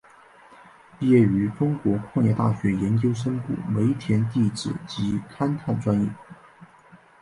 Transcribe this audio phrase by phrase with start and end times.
[0.97, 6.09] 毕业于中国矿业大学研究生部煤田地质及勘探专业。